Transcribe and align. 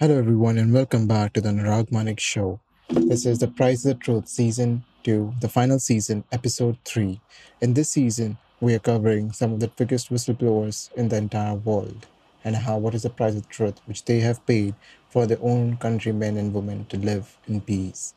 Hello, 0.00 0.16
everyone, 0.16 0.58
and 0.58 0.72
welcome 0.72 1.08
back 1.08 1.32
to 1.32 1.40
the 1.40 1.48
Anurag 1.48 1.90
Manik 1.90 2.20
Show. 2.20 2.60
This 2.88 3.26
is 3.26 3.40
The 3.40 3.48
Price 3.48 3.84
of 3.84 3.98
the 3.98 4.04
Truth, 4.04 4.28
Season 4.28 4.84
2, 5.02 5.34
the 5.40 5.48
final 5.48 5.80
season, 5.80 6.22
Episode 6.30 6.78
3. 6.84 7.20
In 7.60 7.74
this 7.74 7.90
season, 7.90 8.38
we 8.60 8.74
are 8.74 8.78
covering 8.78 9.32
some 9.32 9.52
of 9.52 9.58
the 9.58 9.66
biggest 9.66 10.08
whistleblowers 10.08 10.92
in 10.92 11.08
the 11.08 11.16
entire 11.16 11.56
world 11.56 12.06
and 12.44 12.54
how 12.54 12.78
what 12.78 12.94
is 12.94 13.02
the 13.02 13.10
price 13.10 13.34
of 13.34 13.48
truth 13.48 13.80
which 13.86 14.04
they 14.04 14.20
have 14.20 14.46
paid 14.46 14.76
for 15.10 15.26
their 15.26 15.42
own 15.42 15.78
countrymen 15.78 16.36
and 16.36 16.54
women 16.54 16.84
to 16.90 16.96
live 16.96 17.36
in 17.48 17.60
peace. 17.60 18.14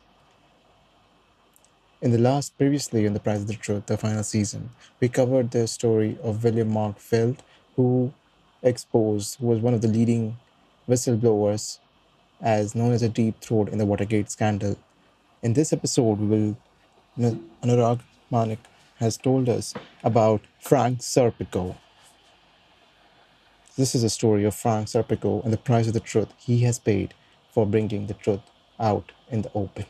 In 1.99 2.11
the 2.11 2.19
last, 2.19 2.55
previously 2.59 3.07
in 3.07 3.15
The 3.15 3.19
Price 3.19 3.39
of 3.39 3.47
the 3.47 3.55
Truth, 3.55 3.87
the 3.87 3.97
final 3.97 4.21
season, 4.21 4.69
we 4.99 5.09
covered 5.09 5.49
the 5.49 5.65
story 5.65 6.19
of 6.21 6.43
William 6.43 6.69
Mark 6.69 6.99
Felt, 6.99 7.41
who 7.75 8.13
exposed, 8.61 9.39
who 9.39 9.47
was 9.47 9.61
one 9.61 9.73
of 9.73 9.81
the 9.81 9.87
leading 9.87 10.37
whistleblowers, 10.87 11.79
as 12.41 12.75
known 12.75 12.91
as 12.91 13.01
a 13.01 13.09
deep 13.09 13.39
throat 13.41 13.69
in 13.69 13.77
the 13.77 13.85
Watergate 13.85 14.31
scandal. 14.31 14.77
In 15.41 15.53
this 15.53 15.73
episode, 15.73 16.19
we 16.19 16.27
will 16.27 16.57
Anurag 17.63 18.01
Manik 18.29 18.59
has 18.95 19.17
told 19.17 19.49
us 19.49 19.73
about 20.03 20.41
Frank 20.59 20.99
Serpico. 20.99 21.75
This 23.75 23.95
is 23.95 24.03
a 24.03 24.09
story 24.09 24.43
of 24.43 24.55
Frank 24.55 24.87
Serpico 24.87 25.43
and 25.43 25.51
the 25.51 25.57
price 25.57 25.87
of 25.87 25.93
the 25.93 25.99
truth 25.99 26.29
he 26.37 26.59
has 26.59 26.79
paid 26.79 27.13
for 27.51 27.65
bringing 27.65 28.07
the 28.07 28.13
truth 28.13 28.41
out 28.79 29.11
in 29.29 29.41
the 29.41 29.51
open. 29.53 29.85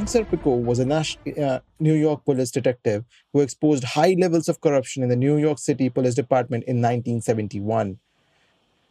Frank 0.00 0.30
Serpico 0.30 0.56
was 0.56 0.80
a 0.80 1.44
uh, 1.44 1.60
New 1.78 1.92
York 1.92 2.24
police 2.24 2.50
detective 2.50 3.04
who 3.34 3.40
exposed 3.40 3.84
high 3.84 4.16
levels 4.18 4.48
of 4.48 4.62
corruption 4.62 5.02
in 5.02 5.10
the 5.10 5.16
New 5.16 5.36
York 5.36 5.58
City 5.58 5.90
Police 5.90 6.14
Department 6.14 6.64
in 6.64 6.76
1971. 6.76 7.98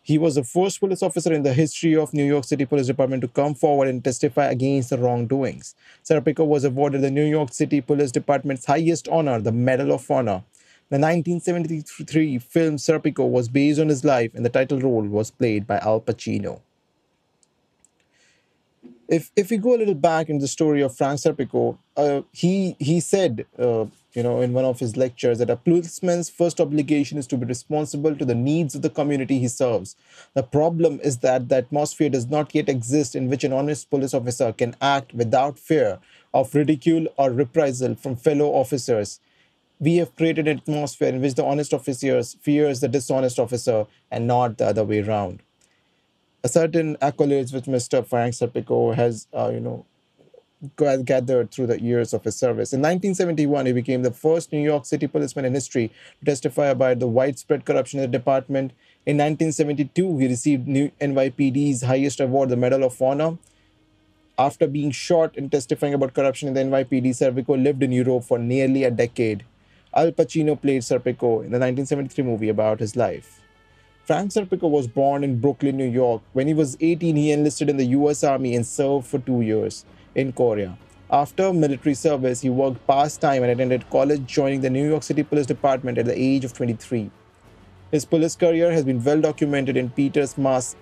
He 0.04 0.20
was 0.20 0.36
the 0.36 0.44
first 0.44 0.80
police 0.80 1.02
officer 1.02 1.34
in 1.34 1.42
the 1.42 1.56
history 1.56 1.96
of 1.96 2.14
New 2.14 2.24
York 2.24 2.44
City 2.44 2.64
Police 2.64 2.86
Department 2.86 3.22
to 3.24 3.28
come 3.28 3.56
forward 3.56 3.88
and 3.88 4.04
testify 4.04 4.52
against 4.52 4.92
the 4.92 5.00
wrongdoings. 5.00 5.74
Serpico 6.04 6.46
was 6.46 6.64
awarded 6.64 7.02
the 7.02 7.10
New 7.10 7.26
York 7.26 7.54
City 7.54 7.82
Police 7.82 8.12
Department's 8.12 8.66
highest 8.66 9.08
honor, 9.08 9.42
the 9.42 9.52
Medal 9.52 9.92
of 9.94 10.12
Honor. 10.12 10.44
The 10.90 11.00
1973 11.00 12.38
film 12.38 12.76
Serpico 12.76 13.28
was 13.28 13.50
based 13.50 13.80
on 13.80 13.88
his 13.88 14.06
life, 14.06 14.36
and 14.36 14.46
the 14.46 14.50
title 14.50 14.80
role 14.80 15.08
was 15.08 15.32
played 15.32 15.66
by 15.66 15.80
Al 15.80 16.02
Pacino 16.02 16.62
if 19.10 19.32
if 19.36 19.50
we 19.50 19.58
go 19.58 19.76
a 19.76 19.80
little 19.80 19.96
back 19.96 20.30
in 20.30 20.38
the 20.38 20.48
story 20.48 20.82
of 20.82 20.96
Frank 20.96 21.20
Serpico, 21.20 21.78
uh, 21.98 22.22
he 22.32 22.76
he 22.80 23.00
said, 23.00 23.46
uh, 23.58 23.86
you 24.14 24.22
know, 24.22 24.42
in 24.42 24.54
one 24.54 24.66
of 24.66 24.80
his 24.80 24.96
lectures 24.96 25.40
that 25.40 25.50
a 25.50 25.56
policeman's 25.56 26.30
first 26.30 26.62
obligation 26.62 27.18
is 27.18 27.26
to 27.28 27.38
be 27.38 27.46
responsible 27.46 28.16
to 28.16 28.24
the 28.24 28.36
needs 28.36 28.76
of 28.76 28.84
the 28.84 28.90
community 28.90 29.40
he 29.40 29.48
serves. 29.48 29.96
The 30.36 30.44
problem 30.44 31.00
is 31.04 31.18
that 31.18 31.50
the 31.50 31.58
atmosphere 31.58 32.10
does 32.10 32.28
not 32.28 32.54
yet 32.54 32.70
exist 32.70 33.16
in 33.16 33.30
which 33.30 33.44
an 33.44 33.52
honest 33.52 33.90
police 33.90 34.14
officer 34.14 34.54
can 34.54 34.76
act 34.80 35.14
without 35.14 35.58
fear 35.58 35.98
of 36.32 36.54
ridicule 36.54 37.08
or 37.18 37.32
reprisal 37.32 37.96
from 37.96 38.16
fellow 38.16 38.52
officers. 38.54 39.20
We 39.80 39.96
have 39.98 40.16
created 40.16 40.48
an 40.48 40.60
atmosphere 40.60 41.10
in 41.10 41.22
which 41.22 41.34
the 41.34 41.46
honest 41.46 41.74
officer 41.74 42.22
fears 42.22 42.80
the 42.80 42.88
dishonest 42.88 43.40
officer 43.40 43.88
and 44.12 44.28
not 44.28 44.58
the 44.58 44.68
other 44.68 44.84
way 44.84 45.02
around 45.02 45.42
certain 46.48 46.96
accolades 46.98 47.54
which 47.54 47.66
Mr. 47.66 48.06
Frank 48.06 48.34
Serpico 48.34 48.96
has, 48.96 49.28
uh, 49.34 49.50
you 49.54 49.60
know, 49.60 49.86
gathered 50.76 51.52
through 51.52 51.68
the 51.68 51.82
years 51.82 52.14
of 52.14 52.24
his 52.24 52.36
service. 52.36 52.74
In 52.74 52.80
1971, 52.82 53.66
he 53.66 53.72
became 53.72 54.02
the 54.02 54.12
first 54.12 54.52
New 54.52 54.62
York 54.62 54.86
City 54.86 55.08
policeman 55.08 55.46
in 55.46 55.54
history 55.54 55.92
to 56.20 56.26
testify 56.26 56.68
about 56.68 57.00
the 57.00 57.08
widespread 57.08 57.66
corruption 57.66 58.00
in 58.00 58.12
the 58.12 58.18
department. 58.18 58.72
In 59.06 59.18
1972, 59.18 60.18
he 60.18 60.28
received 60.28 60.68
New 60.68 60.92
NYPD's 61.00 61.84
highest 61.84 62.20
award, 62.20 62.50
the 62.50 62.58
Medal 62.58 62.84
of 62.84 63.02
Honor. 63.02 63.38
After 64.38 64.68
being 64.68 64.92
shot 64.92 65.36
and 65.38 65.52
testifying 65.52 65.94
about 65.94 66.14
corruption 66.14 66.48
in 66.48 66.54
the 66.54 66.62
NYPD, 66.62 67.10
Serpico 67.10 67.62
lived 67.62 67.84
in 67.84 67.92
Europe 67.92 68.24
for 68.24 68.40
nearly 68.40 68.84
a 68.84 68.92
decade. 68.92 69.46
Al 69.94 70.12
Pacino 70.12 70.60
played 70.60 70.82
Serpico 70.82 71.44
in 71.44 71.52
the 71.52 71.60
1973 71.60 72.24
movie 72.24 72.50
about 72.50 72.80
his 72.80 72.96
life. 72.96 73.42
Frank 74.10 74.32
Serpico 74.32 74.68
was 74.68 74.88
born 74.88 75.24
in 75.24 75.40
Brooklyn, 75.40 75.78
New 75.78 75.88
York. 75.88 76.24
When 76.34 76.48
he 76.48 76.56
was 76.56 76.76
18, 76.82 77.16
he 77.16 77.32
enlisted 77.32 77.70
in 77.70 77.78
the 77.78 77.86
US 77.98 78.24
Army 78.24 78.56
and 78.56 78.66
served 78.66 79.06
for 79.06 79.20
two 79.20 79.42
years 79.42 79.86
in 80.16 80.32
Korea. 80.32 80.80
After 81.12 81.54
military 81.54 81.94
service, 81.94 82.42
he 82.42 82.50
worked 82.50 82.88
part 82.88 83.12
time 83.22 83.44
and 83.44 83.52
attended 83.52 83.88
college, 83.92 84.26
joining 84.26 84.62
the 84.62 84.70
New 84.72 84.90
York 84.90 85.04
City 85.04 85.22
Police 85.22 85.46
Department 85.46 86.00
at 86.00 86.06
the 86.06 86.20
age 86.20 86.44
of 86.44 86.54
23. 86.54 87.12
His 87.92 88.04
police 88.04 88.36
career 88.36 88.72
has 88.72 88.84
been 88.84 89.04
well 89.04 89.22
documented 89.22 89.78
in 89.78 89.92
Peter 89.92 90.26
Maas, 90.38 90.76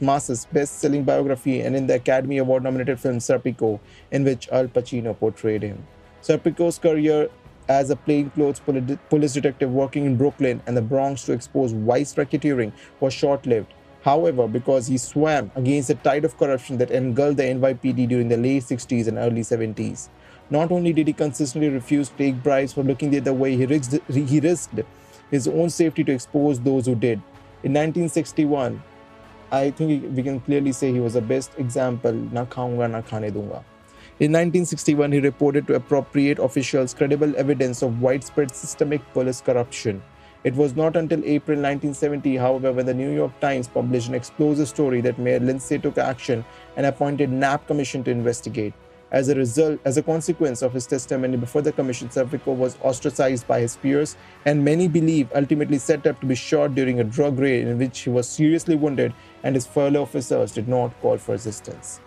Maas's 0.00 0.46
best 0.46 0.78
selling 0.78 1.04
biography 1.04 1.60
and 1.60 1.76
in 1.76 1.86
the 1.86 1.96
Academy 1.96 2.38
Award 2.38 2.62
nominated 2.62 2.98
film 2.98 3.18
Serpico, 3.18 3.80
in 4.10 4.24
which 4.24 4.48
Al 4.48 4.68
Pacino 4.68 5.14
portrayed 5.18 5.62
him. 5.62 5.86
Serpico's 6.22 6.78
career 6.78 7.28
as 7.68 7.90
a 7.90 7.96
plainclothes 7.96 8.60
police 8.60 9.32
detective 9.32 9.70
working 9.70 10.04
in 10.06 10.16
Brooklyn 10.16 10.62
and 10.66 10.76
the 10.76 10.82
Bronx 10.82 11.24
to 11.24 11.32
expose 11.32 11.72
vice 11.72 12.14
racketeering 12.14 12.72
was 13.00 13.14
short 13.14 13.46
lived. 13.46 13.72
However, 14.02 14.48
because 14.48 14.88
he 14.88 14.98
swam 14.98 15.52
against 15.54 15.88
the 15.88 15.94
tide 15.94 16.24
of 16.24 16.36
corruption 16.36 16.78
that 16.78 16.90
engulfed 16.90 17.36
the 17.36 17.44
NYPD 17.44 18.08
during 18.08 18.28
the 18.28 18.36
late 18.36 18.64
60s 18.64 19.06
and 19.06 19.16
early 19.16 19.42
70s. 19.42 20.08
Not 20.50 20.72
only 20.72 20.92
did 20.92 21.06
he 21.06 21.12
consistently 21.12 21.68
refuse 21.68 22.08
to 22.08 22.16
take 22.16 22.42
bribes 22.42 22.72
for 22.72 22.82
looking 22.82 23.10
the 23.10 23.18
other 23.18 23.32
way, 23.32 23.56
he 23.56 23.64
risked, 23.64 24.00
he 24.12 24.40
risked 24.40 24.80
his 25.30 25.46
own 25.46 25.70
safety 25.70 26.02
to 26.04 26.12
expose 26.12 26.60
those 26.60 26.86
who 26.86 26.94
did. 26.94 27.22
In 27.62 27.72
1961, 27.72 28.82
I 29.52 29.70
think 29.70 30.16
we 30.16 30.22
can 30.22 30.40
clearly 30.40 30.72
say 30.72 30.92
he 30.92 31.00
was 31.00 31.14
the 31.14 31.22
best 31.22 31.52
example, 31.58 32.12
na 32.12 32.44
khaunga, 32.44 32.90
na 32.90 33.02
khane 33.02 33.30
dunga. 33.30 33.62
In 34.22 34.30
1961, 34.30 35.10
he 35.10 35.18
reported 35.18 35.66
to 35.66 35.74
appropriate 35.74 36.38
officials 36.38 36.94
credible 36.94 37.34
evidence 37.36 37.82
of 37.82 38.00
widespread 38.00 38.54
systemic 38.54 39.00
police 39.12 39.40
corruption. 39.40 40.00
It 40.44 40.54
was 40.54 40.76
not 40.76 40.94
until 40.94 41.24
April 41.24 41.58
1970, 41.58 42.36
however, 42.36 42.70
when 42.70 42.86
the 42.86 42.94
New 42.94 43.10
York 43.10 43.32
Times 43.40 43.66
published 43.66 44.06
an 44.06 44.14
explosive 44.14 44.68
story 44.68 45.00
that 45.00 45.18
Mayor 45.18 45.40
Lindsay 45.40 45.76
took 45.76 45.98
action 45.98 46.44
and 46.76 46.86
appointed 46.86 47.30
Knapp 47.30 47.66
Commission 47.66 48.04
to 48.04 48.12
investigate. 48.12 48.74
As 49.10 49.28
a 49.28 49.34
result, 49.34 49.80
as 49.84 49.96
a 49.96 50.04
consequence 50.04 50.62
of 50.62 50.72
his 50.72 50.86
testimony 50.86 51.36
before 51.36 51.62
the 51.62 51.72
commission, 51.72 52.08
Serpico 52.08 52.54
was 52.54 52.78
ostracized 52.80 53.48
by 53.48 53.58
his 53.58 53.74
peers, 53.74 54.16
and 54.44 54.64
many 54.64 54.86
believe 54.86 55.32
ultimately 55.34 55.78
set 55.78 56.06
up 56.06 56.20
to 56.20 56.26
be 56.26 56.36
shot 56.36 56.76
during 56.76 57.00
a 57.00 57.04
drug 57.18 57.40
raid 57.40 57.66
in 57.66 57.76
which 57.76 57.98
he 57.98 58.10
was 58.10 58.28
seriously 58.28 58.76
wounded, 58.76 59.12
and 59.42 59.56
his 59.56 59.66
fellow 59.66 60.02
officers 60.02 60.52
did 60.52 60.68
not 60.68 60.96
call 61.00 61.18
for 61.18 61.34
assistance. 61.34 61.98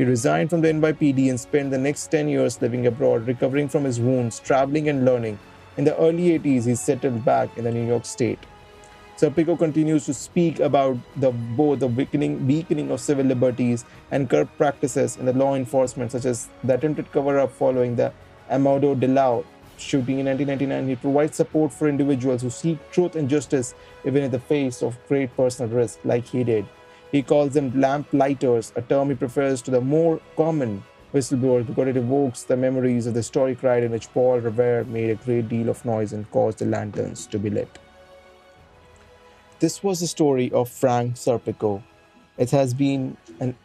He 0.00 0.06
resigned 0.06 0.48
from 0.48 0.62
the 0.62 0.68
NYPD 0.68 1.28
and 1.28 1.38
spent 1.38 1.70
the 1.70 1.76
next 1.76 2.06
10 2.06 2.26
years 2.26 2.62
living 2.62 2.86
abroad, 2.86 3.26
recovering 3.26 3.68
from 3.68 3.84
his 3.84 4.00
wounds, 4.00 4.40
traveling 4.40 4.88
and 4.88 5.04
learning. 5.04 5.38
In 5.76 5.84
the 5.84 5.94
early 5.98 6.38
80s, 6.38 6.64
he 6.64 6.74
settled 6.74 7.22
back 7.22 7.58
in 7.58 7.64
the 7.64 7.70
New 7.70 7.86
York 7.86 8.06
state. 8.06 8.38
Serpico 9.18 9.58
continues 9.58 10.06
to 10.06 10.14
speak 10.14 10.58
about 10.58 10.96
the, 11.16 11.30
both 11.32 11.80
the 11.80 11.86
weakening, 11.86 12.46
weakening 12.46 12.90
of 12.90 12.98
civil 12.98 13.26
liberties 13.26 13.84
and 14.10 14.30
corrupt 14.30 14.56
practices 14.56 15.18
in 15.18 15.26
the 15.26 15.34
law 15.34 15.54
enforcement, 15.54 16.12
such 16.12 16.24
as 16.24 16.48
the 16.64 16.72
attempted 16.72 17.12
cover 17.12 17.38
up 17.38 17.52
following 17.52 17.94
the 17.96 18.10
Amadou 18.50 18.98
Diallo 18.98 19.44
shooting 19.76 20.20
in 20.20 20.24
1999. 20.24 20.88
He 20.88 20.96
provides 20.96 21.36
support 21.36 21.74
for 21.74 21.90
individuals 21.90 22.40
who 22.40 22.48
seek 22.48 22.78
truth 22.90 23.16
and 23.16 23.28
justice, 23.28 23.74
even 24.06 24.22
in 24.22 24.30
the 24.30 24.40
face 24.40 24.82
of 24.82 24.96
great 25.08 25.36
personal 25.36 25.70
risk, 25.70 25.98
like 26.04 26.24
he 26.24 26.42
did. 26.42 26.64
He 27.12 27.22
calls 27.22 27.54
them 27.54 27.80
lamp 27.80 28.08
lighters, 28.12 28.72
a 28.76 28.82
term 28.82 29.08
he 29.08 29.16
prefers 29.16 29.62
to 29.62 29.70
the 29.70 29.80
more 29.80 30.20
common 30.36 30.82
whistleblower 31.12 31.66
because 31.66 31.88
it 31.88 31.96
evokes 31.96 32.44
the 32.44 32.56
memories 32.56 33.06
of 33.06 33.14
the 33.14 33.18
historic 33.18 33.62
ride 33.62 33.82
in 33.82 33.90
which 33.90 34.12
Paul 34.12 34.38
Revere 34.38 34.84
made 34.84 35.10
a 35.10 35.16
great 35.16 35.48
deal 35.48 35.68
of 35.68 35.84
noise 35.84 36.12
and 36.12 36.30
caused 36.30 36.58
the 36.58 36.66
lanterns 36.66 37.26
to 37.26 37.38
be 37.38 37.50
lit. 37.50 37.78
This 39.58 39.82
was 39.82 40.00
the 40.00 40.06
story 40.06 40.50
of 40.52 40.68
Frank 40.68 41.16
Serpico. 41.16 41.82
It 42.38 42.50
has 42.52 42.72
been 42.72 43.16
an 43.40 43.56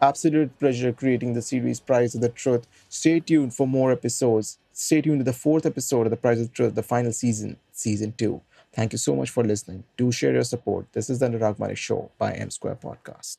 absolute 0.00 0.58
pleasure 0.58 0.92
creating 0.92 1.34
the 1.34 1.42
series 1.42 1.80
Price 1.80 2.14
of 2.14 2.20
the 2.20 2.28
Truth. 2.28 2.66
Stay 2.88 3.20
tuned 3.20 3.54
for 3.54 3.66
more 3.66 3.92
episodes. 3.92 4.58
stay 4.72 5.02
tuned 5.02 5.20
to 5.20 5.24
the 5.24 5.32
fourth 5.32 5.66
episode 5.66 6.06
of 6.06 6.10
The 6.10 6.16
Price 6.16 6.38
of 6.38 6.48
the 6.48 6.54
Truth, 6.54 6.74
the 6.74 6.82
final 6.82 7.12
season, 7.12 7.58
season 7.72 8.14
two. 8.16 8.40
Thank 8.72 8.92
you 8.92 8.98
so 8.98 9.16
much 9.16 9.30
for 9.30 9.42
listening. 9.42 9.84
Do 9.96 10.12
share 10.12 10.32
your 10.32 10.44
support. 10.44 10.86
This 10.92 11.10
is 11.10 11.18
the 11.18 11.28
Anurag 11.28 11.76
Show 11.76 12.12
by 12.18 12.32
M 12.32 12.50
Square 12.50 12.76
Podcast. 12.76 13.38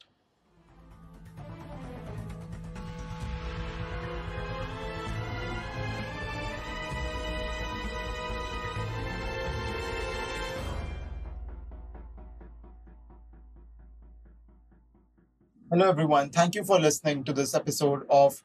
Hello, 15.71 15.87
everyone. 15.87 16.29
Thank 16.31 16.55
you 16.55 16.65
for 16.65 16.77
listening 16.77 17.23
to 17.23 17.31
this 17.31 17.55
episode 17.55 18.05
of 18.09 18.43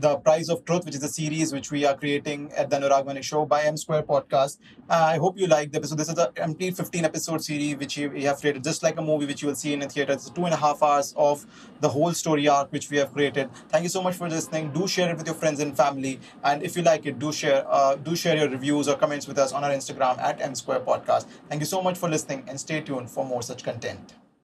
The 0.00 0.16
Price 0.16 0.48
of 0.48 0.64
Truth, 0.64 0.86
which 0.86 0.94
is 0.94 1.02
a 1.02 1.08
series 1.08 1.52
which 1.52 1.70
we 1.70 1.84
are 1.84 1.94
creating 1.94 2.50
at 2.56 2.70
the 2.70 2.76
Anurag 2.76 3.04
Manik 3.04 3.22
Show 3.22 3.44
by 3.44 3.64
M 3.64 3.76
Square 3.76 4.04
Podcast. 4.04 4.56
Uh, 4.88 4.94
I 4.94 5.18
hope 5.18 5.38
you 5.38 5.46
like 5.46 5.72
the 5.72 5.76
episode. 5.76 5.98
This 5.98 6.08
is 6.08 6.16
a 6.16 6.28
complete 6.28 6.74
15 6.74 7.04
episode 7.04 7.44
series 7.44 7.76
which 7.76 7.98
we 7.98 8.22
have 8.22 8.40
created, 8.40 8.64
just 8.64 8.82
like 8.82 8.98
a 8.98 9.02
movie 9.02 9.26
which 9.26 9.42
you 9.42 9.48
will 9.48 9.54
see 9.54 9.74
in 9.74 9.82
a 9.82 9.88
theater. 9.90 10.14
It's 10.14 10.30
two 10.30 10.46
and 10.46 10.54
a 10.54 10.56
half 10.56 10.82
hours 10.82 11.12
of 11.18 11.44
the 11.82 11.88
whole 11.90 12.14
story 12.14 12.48
arc 12.48 12.72
which 12.72 12.88
we 12.88 12.96
have 12.96 13.12
created. 13.12 13.50
Thank 13.68 13.82
you 13.82 13.90
so 13.90 14.02
much 14.02 14.14
for 14.14 14.26
listening. 14.26 14.72
Do 14.72 14.88
share 14.88 15.10
it 15.10 15.18
with 15.18 15.26
your 15.26 15.36
friends 15.36 15.60
and 15.60 15.76
family. 15.76 16.18
And 16.44 16.62
if 16.62 16.78
you 16.78 16.82
like 16.82 17.04
it, 17.04 17.18
do 17.18 17.30
share 17.30 17.66
uh, 17.68 17.96
do 17.96 18.16
share 18.16 18.38
your 18.38 18.48
reviews 18.48 18.88
or 18.88 18.96
comments 18.96 19.28
with 19.28 19.38
us 19.38 19.52
on 19.52 19.64
our 19.64 19.70
Instagram 19.70 20.18
at 20.18 20.40
M 20.40 20.54
Square 20.54 20.80
Podcast. 20.80 21.26
Thank 21.50 21.60
you 21.60 21.66
so 21.66 21.82
much 21.82 21.98
for 21.98 22.08
listening 22.08 22.44
and 22.48 22.58
stay 22.58 22.80
tuned 22.80 23.10
for 23.10 23.26
more 23.26 23.42
such 23.42 23.64
content. 23.64 24.14